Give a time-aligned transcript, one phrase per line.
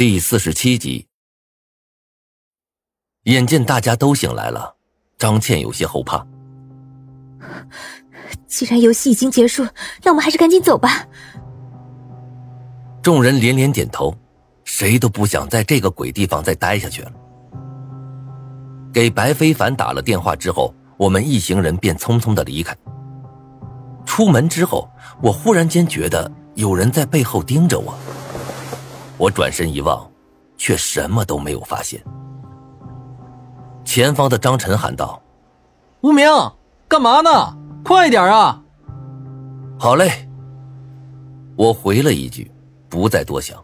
[0.00, 1.06] 第四十七集，
[3.24, 4.74] 眼见大家都醒来了，
[5.18, 6.26] 张倩有些后怕。
[8.46, 9.62] 既然游戏已经结束，
[10.02, 11.06] 那我们还是赶紧走吧。
[13.02, 14.16] 众人连连点头，
[14.64, 17.12] 谁都不想在这个鬼地方再待下去了。
[18.94, 22.74] 给白非凡打了电话之后，我们一行人便匆匆的离开。
[24.06, 24.90] 出门之后，
[25.22, 27.94] 我忽然间觉得有人在背后盯着我。
[29.20, 30.10] 我转身一望，
[30.56, 32.02] 却什么都没有发现。
[33.84, 35.20] 前方的张晨喊道
[36.00, 36.26] ：“无名，
[36.88, 37.54] 干嘛呢？
[37.84, 38.62] 快点啊！”
[39.78, 40.26] 好嘞。
[41.54, 42.50] 我回了一句，
[42.88, 43.62] 不再多想。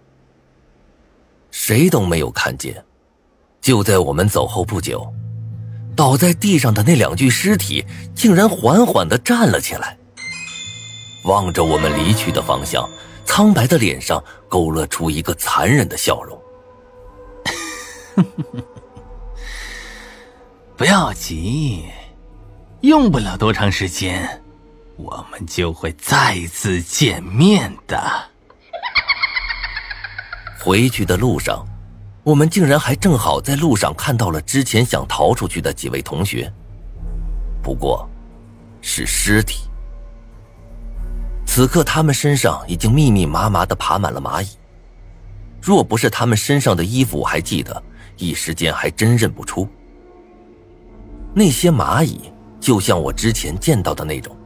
[1.51, 2.85] 谁都没有看见。
[3.63, 5.11] 就在我们走后不久，
[5.97, 7.83] 倒在地上的那两具尸体
[8.15, 9.97] 竟然缓缓的站了起来，
[11.27, 12.89] 望着我们离去的方向。
[13.27, 16.41] 苍白的脸上勾勒出一个残忍的笑容。
[20.77, 21.85] 不要急，
[22.83, 24.43] 用不了多长时间，
[24.97, 28.01] 我们就会再次见面的。
[30.63, 31.67] 回去的路上，
[32.23, 36.51] 我们竟然还正好在路上看到了之前想逃出去的几位同学，
[37.63, 38.09] 不过，
[38.81, 39.65] 是尸体。
[41.57, 44.49] 此刻，他们身上已经密密麻麻的爬满了蚂蚁。
[45.59, 47.83] 若不是他们身上的衣服我还记得，
[48.19, 49.67] 一时间还真认不出。
[51.33, 54.37] 那些蚂蚁就像我之前见到的那种，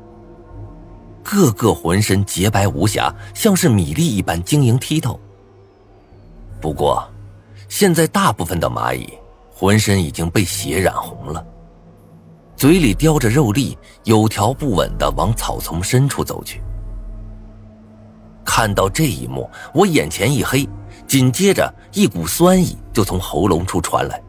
[1.24, 5.18] 个个浑身洁白无瑕，像是米粒一般晶莹剔透。
[6.60, 7.04] 不过，
[7.68, 9.12] 现在大部分的蚂蚁
[9.52, 11.44] 浑身已经被血染红了，
[12.54, 16.62] 嘴里叼着肉粒，有条不紊的往草丛深处走去。
[18.52, 20.68] 看到这一幕，我眼前一黑，
[21.06, 24.20] 紧接着一股酸意就从喉咙处传来。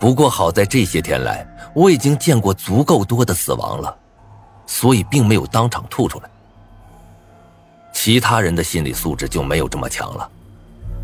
[0.00, 3.96] 不过好在这些天来，我已经见过足够多的死亡了，
[4.66, 6.30] 所以并没有当场吐出来。
[7.92, 10.28] 其他人的心理素质就没有这么强了，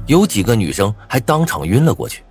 [0.06, 2.24] 有几个女生还当场晕了过去。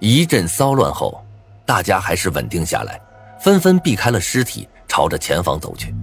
[0.00, 1.24] 一阵骚乱后，
[1.64, 3.00] 大家还是稳定下来，
[3.40, 5.94] 纷纷避开了尸体，朝着前方走去。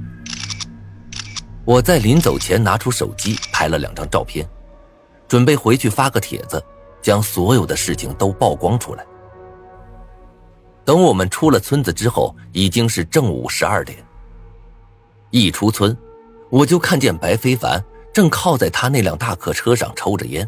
[1.65, 4.47] 我在临走前拿出手机拍了两张照片，
[5.27, 6.63] 准备回去发个帖子，
[7.01, 9.03] 将所有的事情都曝光出来。
[10.85, 13.97] 等我们出了村子之后，已经是正午十二点。
[15.31, 15.97] 一出村，
[16.51, 17.83] 我就看见白非凡
[18.13, 20.47] 正靠在他那辆大客车上抽着烟。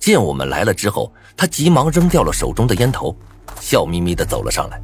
[0.00, 3.16] 见我们来了之后，他急忙扔掉了手中的烟头，
[3.60, 4.82] 笑眯眯的走了上来。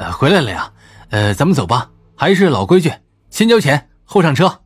[0.10, 0.72] 回来了呀，
[1.10, 1.90] 呃，咱们走吧。
[2.16, 2.92] 还是老规矩，
[3.32, 4.62] 先交钱后上车。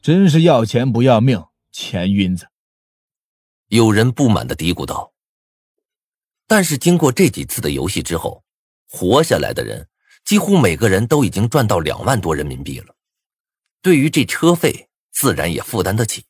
[0.00, 2.46] 真是要钱不要命，钱晕子。
[3.66, 5.12] 有人不满的嘀咕道。
[6.46, 8.44] 但是经过这几次的游戏之后，
[8.88, 9.88] 活下来的人
[10.24, 12.94] 几乎每个人都已经赚到两万多人民币了。
[13.82, 16.26] 对于这车费，自然也负担得起。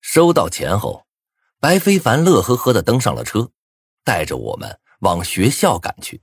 [0.00, 1.06] 收到钱后，
[1.60, 3.52] 白非凡乐呵呵的登上了车，
[4.02, 6.20] 带着我们往学校赶去。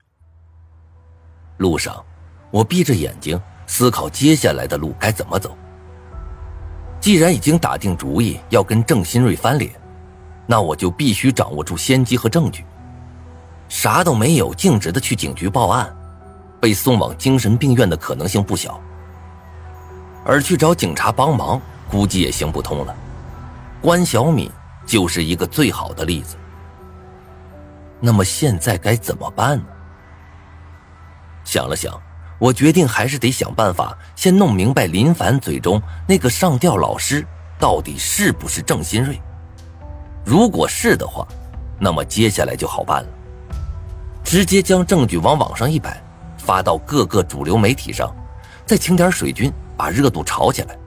[1.58, 2.06] 路上。
[2.50, 3.38] 我闭着眼睛
[3.68, 5.56] 思考接下来的路该怎么走。
[7.00, 9.72] 既然已经打定主意要跟郑新瑞翻脸，
[10.48, 12.66] 那我就必须掌握住先机和证据。
[13.70, 15.96] 啥都没有，径直的去警局报案，
[16.60, 18.82] 被送往精神病院的可能性不小。
[20.26, 22.96] 而去找警察帮忙，估计也行不通了。
[23.82, 24.50] 关小敏
[24.86, 26.36] 就是一个最好的例子。
[28.00, 29.66] 那么现在该怎么办呢？
[31.44, 32.02] 想了想。
[32.40, 37.26] 我决定还是得想办法，先弄明白林凡嘴中那个上吊老师
[37.60, 39.20] 到底是不是郑新瑞。
[40.24, 41.28] 如果是的话，
[41.80, 43.10] 那么接下来就好办了，
[44.24, 46.02] 直接将证据往网上一摆，
[46.38, 48.14] 发到各个主流媒体上，
[48.66, 50.78] 再请点水军把热度炒起来。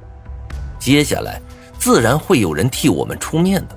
[0.78, 1.40] 接下来
[1.78, 3.76] 自然会有人替我们出面的。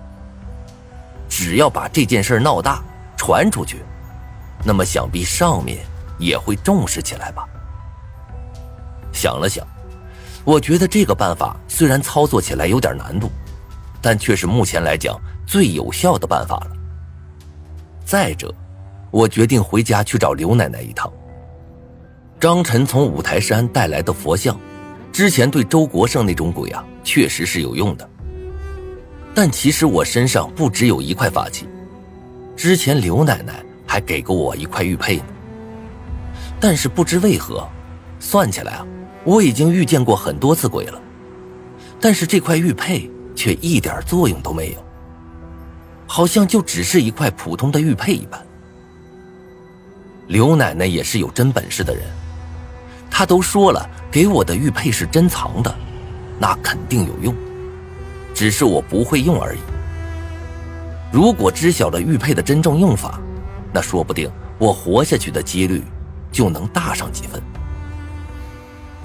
[1.28, 2.84] 只要把这件事闹大，
[3.18, 3.84] 传出去，
[4.64, 5.80] 那么想必上面
[6.20, 7.48] 也会重视起来吧。
[9.14, 9.66] 想了想，
[10.44, 13.32] 我觉得这个办法虽然操作起来有点难度，
[14.02, 15.18] 但却是目前来讲
[15.48, 16.72] 最有效的办法了。
[18.04, 18.54] 再者，
[19.12, 21.10] 我决定回家去找刘奶奶一趟。
[22.40, 24.60] 张晨从五台山带来的佛像，
[25.14, 28.10] 之前对周国胜那种鬼啊，确实是有用的。
[29.34, 31.68] 但其实我身上不只有一块法器，
[32.58, 35.26] 之前刘奶奶还给过我一块玉佩呢。
[36.60, 37.68] 但是不知为何，
[38.20, 38.86] 算起来啊。
[39.26, 41.02] 我已经遇见过很多次鬼了，
[42.00, 44.84] 但是这块玉佩却一点作用都没有，
[46.06, 48.40] 好像就只是一块普通的玉佩一般。
[50.28, 52.04] 刘奶奶也是有真本事的人，
[53.10, 55.74] 她都说了，给我的玉佩是珍藏的，
[56.40, 57.36] 那肯定有用，
[58.34, 59.60] 只是我不会用而已。
[61.12, 63.20] 如果知晓了玉佩的真正用法，
[63.72, 65.84] 那说不定我活下去的几率
[66.32, 67.42] 就能大上几分。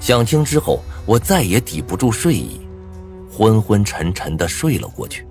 [0.09, 2.59] 想清之后，我再也抵不住睡意，
[3.31, 5.23] 昏昏沉沉的睡了过去。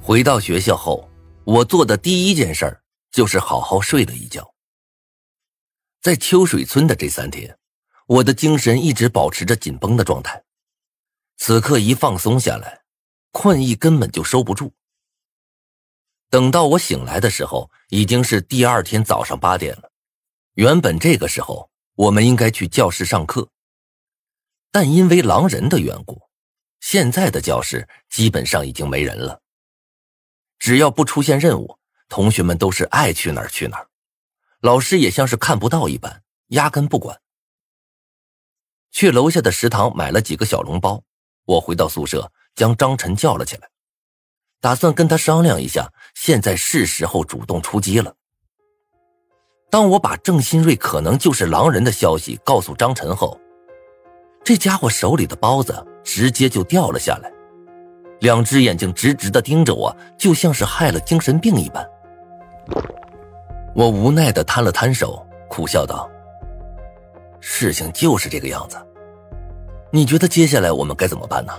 [0.00, 1.10] 回到学校后，
[1.42, 2.80] 我做的第一件事
[3.10, 4.48] 就是好好睡了一觉。
[6.00, 7.58] 在秋水村的这三天，
[8.06, 10.40] 我的精神一直保持着紧绷的状态。
[11.36, 12.82] 此刻一放松下来，
[13.32, 14.72] 困意根本就收不住。
[16.28, 19.90] 等到我醒来的时候，已经是第二天早上八点了。
[20.54, 21.68] 原本这个时候
[22.00, 23.50] 我们应该去教室上课，
[24.70, 26.22] 但因为狼人的缘故，
[26.80, 29.42] 现在的教室基本上已经没人了。
[30.58, 33.90] 只要不出现任务，同学们都是爱去哪儿去哪儿，
[34.60, 37.20] 老师也像是看不到一般，压根不管。
[38.90, 41.04] 去楼下的食堂买了几个小笼包，
[41.44, 43.68] 我回到宿舍，将张晨叫了起来。
[44.58, 48.16] 打算跟他商量一下，现在是时候主动出击了。
[49.70, 53.38] 当我把郑新瑞可能就是狼人的消息告诉张晨后，
[54.42, 57.30] 这家伙手里的包子直接就掉了下来，
[58.18, 61.88] 两只眼睛直直的盯着我，就像是害了精神病一般。
[63.76, 66.10] 我无奈的摊了摊手，苦笑道
[67.38, 68.76] ：“事情就是这个样子，
[69.92, 71.52] 你觉得接下来我们该怎么办呢？”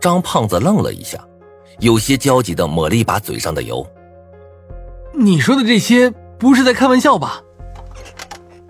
[0.00, 1.24] 张胖子愣了一下，
[1.78, 3.86] 有些焦急的抹了一把嘴上的油。
[5.16, 7.42] 你说的这些不是在开玩笑吧？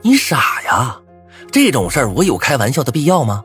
[0.02, 1.00] 你傻呀！
[1.50, 3.44] 这种事儿我有开玩笑的必要吗？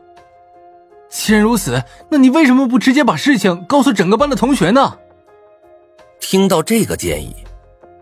[1.08, 4.98] 既然如此，那你为什么不直接把事情告诉整个班的同学呢？
[6.20, 7.34] 听到这个建议，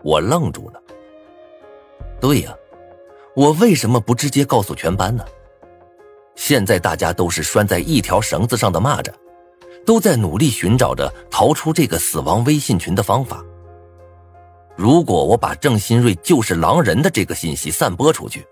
[0.03, 0.81] 我愣住了。
[2.19, 2.53] 对呀，
[3.35, 5.23] 我为什么不直接告诉全班呢？
[6.35, 9.11] 现在大家都是拴在一条绳子上的蚂蚱。
[9.85, 13.43] 都在努力寻找着逃出这个死亡微信群的方法。
[14.79, 18.47] 如果我把郑新瑞就是狼人的这个信息散播出去，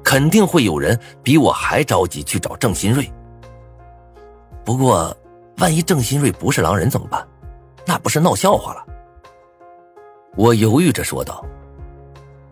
[0.00, 3.12] 肯定会有人比我还着急去找郑新瑞。
[4.64, 5.12] 不过，
[5.56, 7.26] 万一郑新瑞不是狼人怎么办？
[7.84, 8.84] 那不是闹笑话了？
[10.36, 11.44] 我犹豫着说道。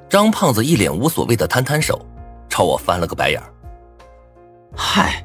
[0.09, 2.05] 张胖子一脸无所谓的摊摊手，
[2.49, 3.41] 朝我翻了个白眼
[4.75, 5.25] 嗨，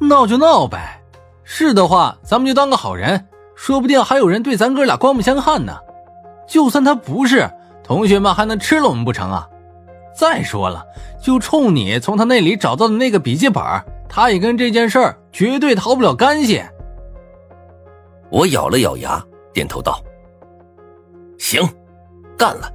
[0.00, 1.00] 闹就闹呗。
[1.44, 5.78] 是的话，咱们就当个好人，说不定还有人对咱哥俩刮目相看呢。
[6.52, 7.50] 就算他不是，
[7.82, 9.48] 同学们还能吃了我们不成啊？
[10.14, 10.84] 再说了，
[11.22, 13.64] 就冲你从他那里找到的那个笔记本，
[14.06, 16.62] 他也跟这件事儿绝对逃不了干系。
[18.30, 19.98] 我咬了咬牙，点头道
[21.40, 21.66] ：“行，
[22.36, 22.70] 干了。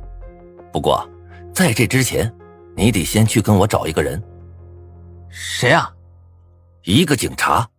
[0.73, 1.07] 不过，
[1.53, 2.33] 在这之前，
[2.75, 4.19] 你得先去跟我找一个人。
[5.29, 5.93] 谁啊？
[6.83, 7.69] 一个警察。”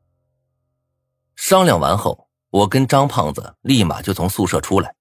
[1.34, 4.94] 商量完后，我跟张胖子立马就从宿舍出来，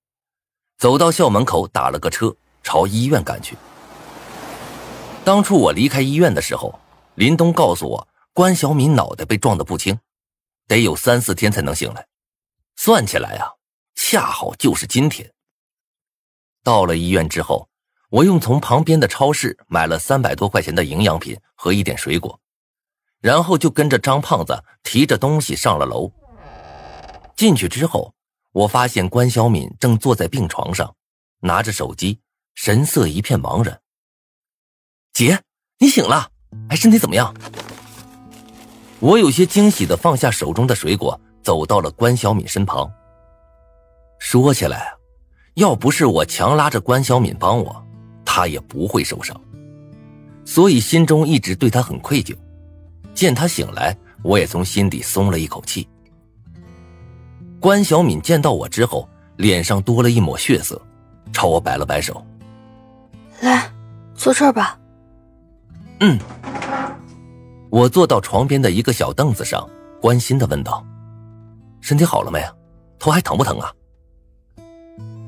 [0.78, 3.58] 走到校门口打了个车，朝医院赶去。
[5.24, 6.80] 当初我离开医院的时候，
[7.16, 10.00] 林东告诉我，关小敏脑袋被撞得不轻，
[10.68, 12.08] 得有三四天才能醒来。
[12.76, 13.50] 算起来啊，
[13.96, 15.34] 恰好就是今天。
[16.64, 17.68] 到了医院之后，
[18.10, 22.40] 我用从旁边的超市买了三百多块钱的营养品和一点水果，
[23.20, 26.12] 然后就跟着张胖子提着东西上了楼。
[27.36, 28.14] 进去之后，
[28.58, 30.92] 我发现关小敏正坐在病床上，
[31.42, 32.20] 拿着手机，
[32.56, 33.80] 神色一片茫然。
[35.14, 35.40] 姐，
[35.78, 36.32] 你醒了？
[36.70, 37.32] 哎，身体怎么样？
[39.00, 42.92] 我有些惊喜的放下手中的水果，走到了关小敏身旁。
[44.18, 44.92] 说起来，
[45.54, 47.86] 要不是我强拉着关小敏帮我，
[48.26, 49.40] 她也不会受伤，
[50.46, 52.36] 所以心中一直对她很愧疚。
[53.14, 55.88] 见她醒来，我也从心底松了一口气。
[57.60, 60.80] 关小敏见到我之后，脸上多了一抹血色，
[61.34, 62.24] 朝我摆了摆手
[63.42, 63.70] ：“来，
[64.16, 64.78] 坐这儿吧。”
[66.00, 66.20] 嗯。
[67.70, 69.68] 我坐到床边的一个小凳子上，
[70.00, 70.86] 关心的问道
[71.82, 72.42] ：“身体好了没？
[73.00, 73.74] 头还疼不疼啊？”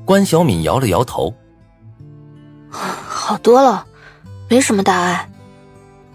[0.06, 1.34] 关小敏摇了摇头
[2.70, 3.86] ：“好多了，
[4.48, 5.28] 没什么大碍。”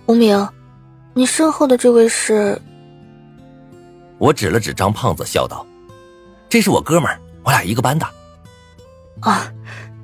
[0.07, 0.47] 无名，
[1.13, 2.61] 你身后的这位是？
[4.17, 5.65] 我指了指张胖子，笑道。
[6.55, 8.07] 这是我哥们儿，我俩一个班的。
[9.19, 9.51] 啊，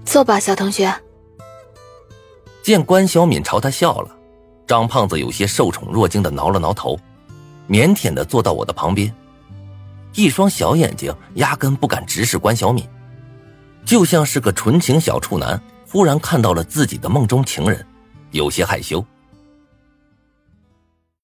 [0.03, 0.93] 坐吧，小同学。
[2.61, 4.13] 见关小敏朝他笑了，
[4.67, 6.99] 张胖子有些受宠若惊的挠了挠头。
[7.69, 9.15] 腼腆的坐到我的旁边，
[10.13, 12.85] 一双小眼睛压根不敢直视关小敏，
[13.85, 15.57] 就像是个纯情小处男
[15.89, 17.87] 忽然看到了自己的梦中情人，
[18.31, 19.01] 有些害羞。